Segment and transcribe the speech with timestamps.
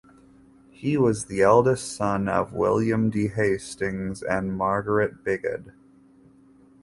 [0.71, 5.73] He was the eldest son of William de Hastings and Margaret Bigod.